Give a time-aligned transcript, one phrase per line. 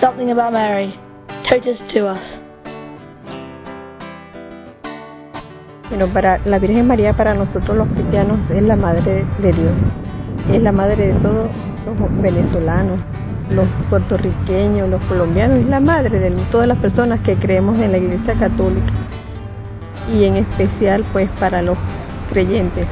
[0.00, 0.94] Something about Mary.
[1.48, 2.20] Totus to us.
[5.88, 9.72] Bueno, para la Virgen María, para nosotros los cristianos, es la Madre de Dios.
[10.52, 11.50] Es la Madre de todos
[11.84, 13.00] los venezolanos,
[13.50, 17.98] los puertorriqueños, los colombianos, es la Madre de todas las personas que creemos en la
[17.98, 18.92] Iglesia Católica.
[20.12, 21.76] Y en especial, pues, para los
[22.30, 22.86] creyentes.